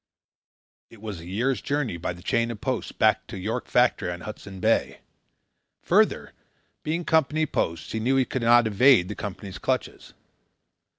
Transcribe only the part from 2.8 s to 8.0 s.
back to York Factory on Hudson's Bay. Further, being Company posts, he